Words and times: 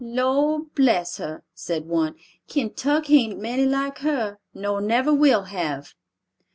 "Lor' 0.03 0.61
bless 0.75 1.17
her," 1.17 1.43
said 1.53 1.85
one; 1.85 2.15
"Kentuck 2.47 3.05
hain't 3.05 3.39
many 3.39 3.67
like 3.67 3.99
her, 3.99 4.39
nor 4.51 4.81
never 4.81 5.13
will 5.13 5.43
have." 5.43 5.93